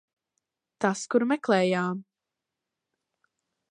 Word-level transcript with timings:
Tas, 0.85 1.03
kuru 1.13 1.29
meklējām. 1.33 2.03